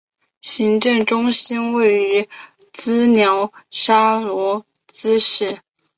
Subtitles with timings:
[0.41, 2.29] 行政中心位于
[2.73, 5.59] 瑙沙罗费洛兹市。